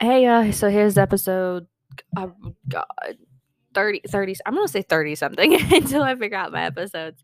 Hey, 0.00 0.26
uh, 0.26 0.50
so 0.52 0.70
here's 0.70 0.96
episode, 0.96 1.66
oh 2.16 2.32
god, 2.68 3.18
30, 3.74 4.00
30, 4.08 4.34
I'm 4.46 4.54
gonna 4.54 4.68
say 4.68 4.82
30 4.82 5.14
something 5.14 5.54
until 5.72 6.02
I 6.02 6.14
figure 6.16 6.38
out 6.38 6.52
my 6.52 6.64
episodes. 6.64 7.22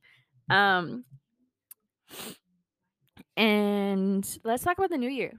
Um, 0.50 1.04
and 3.36 4.38
let's 4.44 4.62
talk 4.64 4.78
about 4.78 4.90
the 4.90 4.98
new 4.98 5.10
year. 5.10 5.32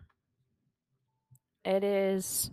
It 1.66 1.84
is, 1.84 2.50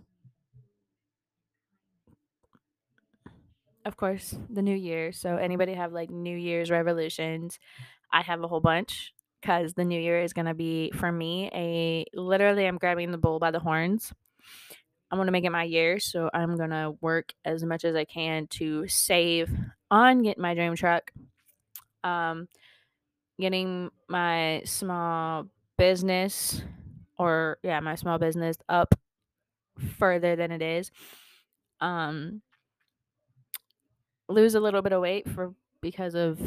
of 3.85 3.97
course, 3.97 4.35
the 4.49 4.61
new 4.61 4.75
year. 4.75 5.11
So 5.11 5.37
anybody 5.37 5.73
have 5.73 5.93
like 5.93 6.09
New 6.09 6.35
Year's 6.35 6.71
revolutions? 6.71 7.59
I 8.13 8.21
have 8.21 8.43
a 8.43 8.47
whole 8.47 8.61
bunch 8.61 9.13
because 9.41 9.73
the 9.73 9.85
new 9.85 9.99
year 9.99 10.21
is 10.21 10.33
gonna 10.33 10.55
be 10.55 10.91
for 10.95 11.11
me 11.11 11.49
a 11.53 12.05
literally 12.13 12.65
I'm 12.67 12.77
grabbing 12.77 13.11
the 13.11 13.17
bull 13.17 13.39
by 13.39 13.51
the 13.51 13.59
horns. 13.59 14.13
I'm 15.11 15.17
gonna 15.19 15.31
make 15.31 15.45
it 15.45 15.51
my 15.51 15.63
year, 15.63 15.99
so 15.99 16.29
I'm 16.33 16.57
gonna 16.57 16.91
work 17.01 17.33
as 17.45 17.63
much 17.63 17.85
as 17.85 17.95
I 17.95 18.05
can 18.05 18.47
to 18.51 18.87
save 18.87 19.49
on 19.91 20.23
getting 20.23 20.41
my 20.41 20.53
dream 20.55 20.75
truck. 20.75 21.11
Um, 22.03 22.47
getting 23.39 23.89
my 24.07 24.61
small 24.65 25.47
business 25.77 26.61
or 27.17 27.57
yeah, 27.63 27.79
my 27.79 27.95
small 27.95 28.17
business 28.17 28.57
up 28.69 28.95
further 29.97 30.35
than 30.35 30.51
it 30.51 30.61
is. 30.61 30.91
Um 31.81 32.41
lose 34.27 34.55
a 34.55 34.59
little 34.59 34.81
bit 34.81 34.93
of 34.93 35.01
weight 35.01 35.29
for 35.29 35.53
because 35.81 36.15
of 36.15 36.39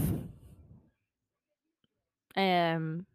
um 2.37 3.07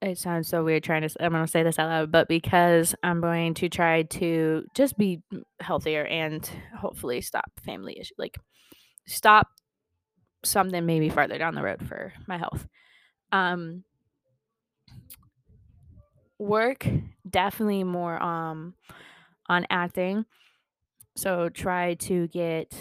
it 0.00 0.18
sounds 0.18 0.48
so 0.48 0.64
weird 0.64 0.84
trying 0.84 1.06
to 1.06 1.24
I'm 1.24 1.32
going 1.32 1.44
to 1.44 1.50
say 1.50 1.62
this 1.62 1.78
out 1.78 1.88
loud, 1.88 2.12
but 2.12 2.28
because 2.28 2.94
I'm 3.02 3.20
going 3.20 3.54
to 3.54 3.68
try 3.68 4.02
to 4.02 4.64
just 4.74 4.96
be 4.96 5.22
healthier 5.60 6.04
and 6.04 6.48
hopefully 6.78 7.20
stop 7.20 7.50
family 7.64 7.98
issue 7.98 8.14
like 8.18 8.38
stop 9.06 9.48
something 10.44 10.86
maybe 10.86 11.08
farther 11.08 11.38
down 11.38 11.54
the 11.54 11.62
road 11.62 11.86
for 11.86 12.12
my 12.26 12.38
health. 12.38 12.66
Um 13.32 13.84
work 16.38 16.86
definitely 17.28 17.84
more 17.84 18.22
um 18.22 18.74
on 19.48 19.66
acting. 19.70 20.24
So 21.16 21.48
try 21.48 21.94
to 21.94 22.28
get 22.28 22.72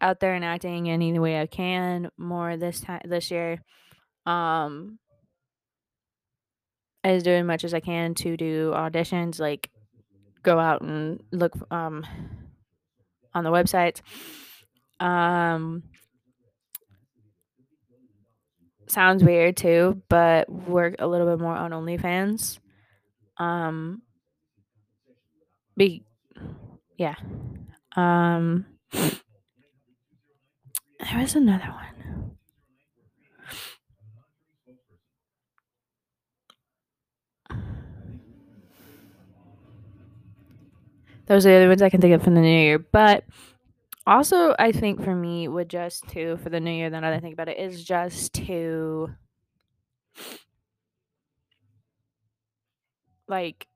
out 0.00 0.20
there 0.20 0.34
and 0.34 0.44
acting 0.44 0.90
any 0.90 1.18
way 1.18 1.40
I 1.40 1.46
can 1.46 2.10
more 2.18 2.56
this 2.56 2.80
time 2.80 3.02
this 3.04 3.30
year. 3.30 3.62
Um 4.26 4.98
as 7.04 7.22
doing 7.22 7.46
much 7.46 7.62
as 7.62 7.72
I 7.72 7.80
can 7.80 8.14
to 8.16 8.36
do 8.36 8.72
auditions, 8.74 9.38
like 9.38 9.70
go 10.42 10.58
out 10.58 10.82
and 10.82 11.22
look 11.30 11.52
um 11.70 12.04
on 13.32 13.44
the 13.44 13.50
websites. 13.50 14.00
Um 14.98 15.84
sounds 18.88 19.22
weird 19.22 19.56
too, 19.56 20.02
but 20.08 20.50
work 20.50 20.96
a 20.98 21.06
little 21.06 21.28
bit 21.28 21.40
more 21.40 21.54
on 21.54 21.70
OnlyFans. 21.70 22.58
Um 23.38 24.02
be 25.76 26.02
yeah. 26.96 27.14
Um 27.94 28.66
there 28.92 29.20
was 31.20 31.36
another 31.36 31.68
one. 31.68 32.36
Those 41.26 41.46
are 41.46 41.50
the 41.50 41.56
other 41.56 41.68
ones 41.68 41.82
I 41.82 41.90
can 41.90 42.00
think 42.00 42.14
of 42.14 42.22
from 42.22 42.34
the 42.34 42.40
new 42.40 42.48
year. 42.48 42.78
But 42.78 43.24
also, 44.06 44.54
I 44.58 44.72
think 44.72 45.02
for 45.02 45.14
me, 45.14 45.48
would 45.48 45.68
just 45.68 46.08
to 46.10 46.36
for 46.38 46.50
the 46.50 46.60
new 46.60 46.70
year, 46.72 46.90
then 46.90 47.04
I 47.04 47.18
think 47.20 47.34
about 47.34 47.48
it 47.48 47.58
is 47.58 47.84
just 47.84 48.32
to 48.34 49.10
like 53.28 53.66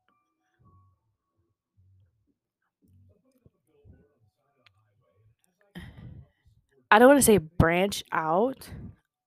I 6.91 6.99
don't 6.99 7.09
want 7.09 7.19
to 7.19 7.25
say 7.25 7.39
branch 7.39 8.03
out, 8.13 8.69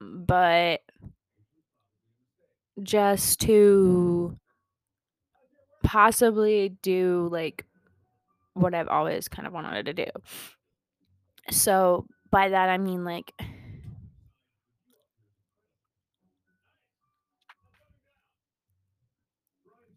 but 0.02 0.82
just 2.82 3.40
to 3.42 4.38
possibly 5.84 6.70
do 6.82 7.28
like 7.32 7.66
what 8.54 8.74
I've 8.74 8.88
always 8.88 9.28
kind 9.28 9.48
of 9.48 9.54
wanted 9.54 9.86
to 9.86 9.94
do. 9.94 10.06
So 11.52 12.06
by 12.32 12.50
that 12.50 12.70
I 12.70 12.78
mean 12.78 13.04
like 13.06 13.34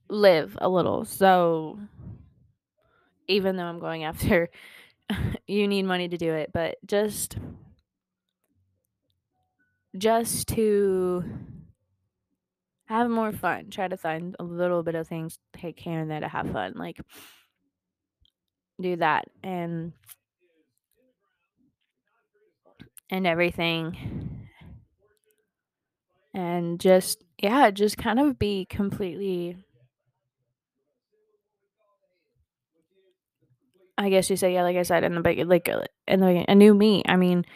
live 0.09 0.57
a 0.61 0.69
little. 0.69 1.05
So 1.05 1.79
even 3.29 3.57
though 3.57 3.65
I'm 3.65 3.79
going 3.79 4.05
after 4.05 4.49
you 5.47 5.69
need 5.69 5.85
money 5.85 6.09
to 6.09 6.19
do 6.19 6.33
it, 6.33 6.51
but 6.53 6.77
just 6.87 7.37
just 9.97 10.47
to 10.49 11.25
have 12.87 13.11
more 13.11 13.33
fun. 13.33 13.71
Try 13.71 13.89
to 13.89 13.97
find 13.97 14.37
a 14.39 14.45
little 14.45 14.83
bit 14.83 14.95
of 14.95 15.09
things 15.09 15.39
take 15.53 15.77
care 15.77 16.01
and 16.01 16.11
there 16.11 16.21
to 16.21 16.29
have 16.29 16.51
fun. 16.51 16.75
Like 16.77 17.01
do 18.81 18.97
that 18.97 19.27
and 19.43 19.93
and 23.11 23.27
everything. 23.27 24.49
And 26.35 26.79
just 26.79 27.25
yeah, 27.43 27.71
just 27.71 27.97
kind 27.99 28.21
of 28.21 28.39
be 28.39 28.67
completely 28.67 29.57
I 33.99 34.11
guess 34.11 34.29
you 34.29 34.37
say 34.37 34.53
yeah, 34.53 34.63
like 34.63 34.77
I 34.77 34.83
said 34.83 35.05
in 35.05 35.15
the 35.15 35.21
beginning, 35.23 35.49
like 35.49 35.69
uh, 35.69 35.81
in 36.07 36.21
the 36.21 36.45
a 36.49 36.55
new 36.55 36.75
me. 36.75 37.03
I 37.07 37.17
mean, 37.17 37.47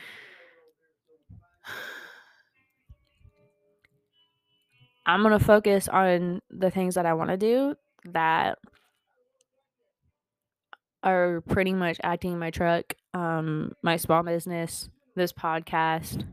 I'm 5.06 5.22
gonna 5.22 5.38
focus 5.38 5.88
on 5.88 6.41
the 6.50 6.70
things 6.70 6.94
that 6.94 7.06
I 7.06 7.14
want 7.14 7.31
to 7.31 7.37
do 7.37 7.75
that 8.06 8.58
are 11.03 11.43
pretty 11.43 11.72
much 11.72 11.99
acting 12.03 12.38
my 12.38 12.50
truck, 12.50 12.94
um, 13.15 13.72
my 13.83 13.97
small 13.97 14.22
business, 14.22 14.88
this 15.16 15.33
podcast, 15.33 16.25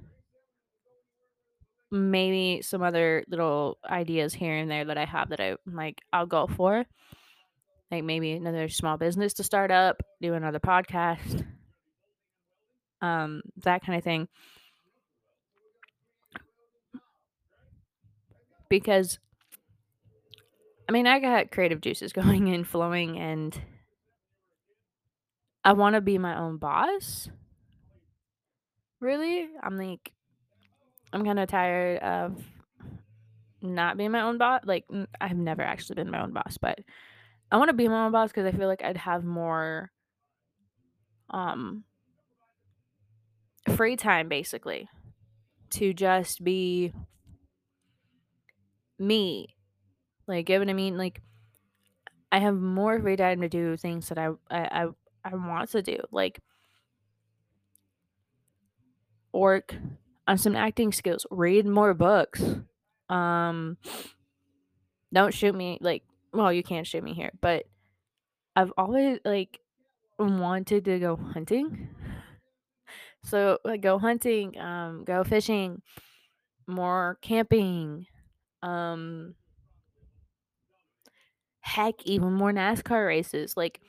maybe 1.91 2.61
some 2.61 2.83
other 2.83 3.23
little 3.29 3.77
ideas 3.89 4.33
here 4.33 4.55
and 4.57 4.69
there 4.69 4.85
that 4.85 4.97
I 4.97 5.05
have 5.05 5.29
that 5.29 5.39
I 5.39 5.55
like 5.65 6.01
I'll 6.11 6.25
go 6.25 6.47
for. 6.47 6.85
Like 7.89 8.03
maybe 8.03 8.33
another 8.33 8.67
small 8.67 8.97
business 8.97 9.33
to 9.35 9.43
start 9.43 9.71
up, 9.71 10.01
do 10.21 10.33
another 10.33 10.59
podcast, 10.59 11.45
um, 13.01 13.41
that 13.63 13.85
kind 13.85 13.97
of 13.97 14.03
thing. 14.03 14.27
Because 18.69 19.19
I 20.89 20.91
mean, 20.91 21.07
I 21.07 21.19
got 21.19 21.51
creative 21.51 21.79
juices 21.79 22.11
going 22.13 22.53
and 22.53 22.67
flowing 22.67 23.17
and 23.17 23.57
I 25.67 25.73
want 25.73 25.95
to 25.95 26.01
be 26.01 26.17
my 26.17 26.39
own 26.39 26.55
boss. 26.55 27.29
Really? 29.01 29.49
I'm 29.61 29.75
like 29.75 30.13
I'm 31.11 31.25
kind 31.25 31.39
of 31.39 31.49
tired 31.49 31.99
of 31.99 32.41
not 33.61 33.97
being 33.97 34.11
my 34.11 34.21
own 34.21 34.37
boss. 34.37 34.61
Like 34.63 34.85
I've 35.19 35.35
never 35.35 35.61
actually 35.61 35.95
been 35.95 36.09
my 36.09 36.23
own 36.23 36.31
boss, 36.31 36.57
but 36.57 36.79
I 37.51 37.57
want 37.57 37.67
to 37.67 37.73
be 37.73 37.89
my 37.89 38.05
own 38.05 38.13
boss 38.13 38.29
because 38.29 38.45
I 38.45 38.57
feel 38.57 38.69
like 38.69 38.81
I'd 38.81 38.95
have 38.95 39.25
more 39.25 39.91
um 41.31 41.83
free 43.75 43.97
time 43.97 44.29
basically 44.29 44.87
to 45.71 45.93
just 45.93 46.45
be 46.45 46.93
me. 48.97 49.49
Like, 50.27 50.47
what 50.47 50.69
I 50.69 50.73
mean? 50.73 50.97
Like, 50.97 51.21
I 52.31 52.39
have 52.39 52.55
more 52.55 53.01
free 53.01 53.17
time 53.17 53.41
to 53.41 53.49
do 53.49 53.75
things 53.75 54.07
that 54.07 54.17
I 54.17 54.29
I 54.49 54.83
I, 54.83 54.87
I 55.27 55.35
want 55.35 55.71
to 55.71 55.81
do, 55.81 55.97
like 56.11 56.39
work 59.33 59.75
on 60.27 60.37
some 60.37 60.55
acting 60.55 60.91
skills, 60.93 61.25
read 61.29 61.65
more 61.65 61.93
books. 61.93 62.41
Um, 63.09 63.77
don't 65.13 65.33
shoot 65.33 65.53
me 65.53 65.77
like 65.81 66.03
well, 66.33 66.51
you 66.51 66.63
can't 66.63 66.87
shoot 66.87 67.03
me 67.03 67.13
here, 67.13 67.31
but 67.41 67.65
I've 68.55 68.71
always 68.77 69.19
like 69.25 69.59
wanted 70.19 70.85
to 70.85 70.99
go 70.99 71.15
hunting. 71.15 71.89
So 73.23 73.59
like 73.65 73.81
go 73.81 73.99
hunting, 73.99 74.57
um, 74.59 75.03
go 75.03 75.23
fishing, 75.23 75.81
more 76.67 77.17
camping, 77.21 78.07
Um 78.63 79.35
heck, 81.67 81.95
even 82.05 82.33
more 82.33 82.51
NASCAR 82.51 83.05
races, 83.05 83.57
like 83.57 83.81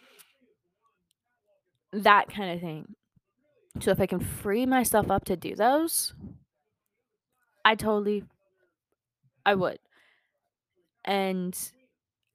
that 1.93 2.29
kind 2.29 2.53
of 2.53 2.61
thing. 2.61 2.95
So 3.81 3.91
if 3.91 4.01
I 4.01 4.07
can 4.07 4.21
free 4.21 4.67
myself 4.67 5.11
up 5.11 5.25
to 5.27 5.37
do 5.37 5.55
those, 5.55 6.15
I 7.65 7.75
totally 7.75 8.25
I 9.45 9.55
would. 9.55 9.79
And 11.05 11.57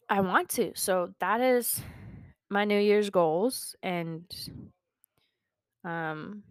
I 0.09 0.21
want 0.21 0.49
to. 0.49 0.71
So 0.75 1.13
that 1.19 1.41
is 1.41 1.81
my 2.49 2.65
New 2.65 2.79
Year's 2.79 3.09
goals 3.09 3.75
and 3.83 4.23
um 5.83 6.43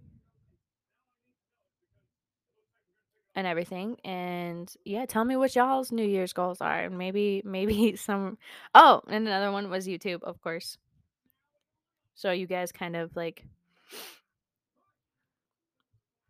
and 3.34 3.46
everything. 3.46 3.96
And 4.04 4.72
yeah, 4.84 5.06
tell 5.06 5.24
me 5.24 5.36
what 5.36 5.56
y'all's 5.56 5.90
New 5.90 6.06
Year's 6.06 6.32
goals 6.32 6.60
are. 6.60 6.84
And 6.84 6.98
maybe 6.98 7.42
maybe 7.44 7.96
some 8.08 8.38
Oh, 8.74 9.02
and 9.08 9.26
another 9.26 9.52
one 9.52 9.70
was 9.70 9.86
YouTube, 9.86 10.22
of 10.22 10.40
course. 10.42 10.78
So 12.14 12.30
you 12.30 12.46
guys 12.46 12.72
kind 12.72 12.96
of 12.96 13.14
like 13.16 13.44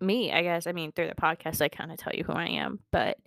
me, 0.00 0.32
I 0.32 0.42
guess. 0.42 0.66
I 0.66 0.72
mean, 0.72 0.92
through 0.92 1.08
the 1.08 1.14
podcast 1.14 1.62
I 1.62 1.68
kind 1.68 1.92
of 1.92 1.98
tell 1.98 2.12
you 2.14 2.24
who 2.24 2.32
I 2.32 2.46
am, 2.46 2.80
but 2.90 3.18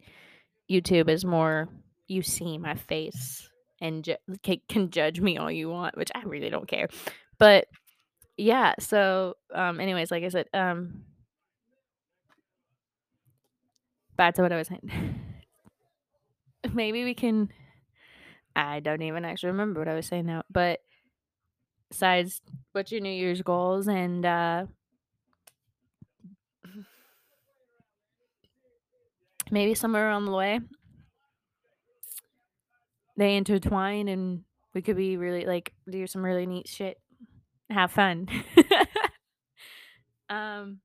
YouTube 0.69 1.10
is 1.10 1.25
more 1.25 1.69
you 2.07 2.22
see 2.22 2.57
my 2.57 2.75
face 2.75 3.50
and 3.81 4.04
ju- 4.04 4.57
can 4.69 4.90
judge 4.90 5.19
me 5.19 5.38
all 5.38 5.52
you 5.52 5.69
want, 5.69 5.98
which 5.98 6.12
I 6.13 6.22
really 6.24 6.50
don't 6.50 6.68
care. 6.68 6.88
But 7.38 7.68
yeah, 8.38 8.74
so 8.80 9.36
um 9.54 9.80
anyways, 9.80 10.12
like 10.12 10.24
I 10.24 10.30
said, 10.30 10.48
um 10.54 11.04
back 14.18 14.36
to 14.36 14.42
what 14.42 14.51
I 14.51 14.58
was 14.58 14.68
saying. 14.68 15.22
Maybe 16.74 17.04
we 17.04 17.13
can 17.13 17.50
I 18.56 18.80
don't 18.80 19.01
even 19.01 19.25
actually 19.25 19.51
remember 19.51 19.81
what 19.81 19.90
I 19.90 19.96
was 19.96 20.08
saying 20.08 20.25
now, 20.25 20.44
but 20.50 20.80
besides 21.96 22.42
what's 22.74 22.92
your 22.92 23.00
New 23.00 23.10
Year's 23.10 23.42
goals 23.42 23.88
and 23.88 24.26
uh 24.26 24.66
maybe 29.50 29.74
somewhere 29.74 30.10
along 30.10 30.26
the 30.26 30.32
way 30.32 30.60
they 33.16 33.38
intertwine 33.38 34.10
and 34.10 34.44
we 34.74 34.82
could 34.82 34.98
be 34.98 35.16
really 35.16 35.46
like 35.46 35.72
do 35.90 36.06
some 36.06 36.26
really 36.26 36.46
neat 36.46 36.68
shit. 36.68 37.00
Have 37.70 37.94
fun. 37.94 38.28
um 40.30 40.82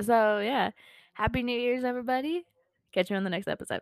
so 0.00 0.38
yeah. 0.38 0.70
Happy 1.14 1.42
New 1.42 1.58
Year's 1.58 1.82
everybody. 1.82 2.44
Catch 2.92 3.10
you 3.10 3.16
on 3.16 3.24
the 3.24 3.30
next 3.30 3.48
episode. 3.48 3.80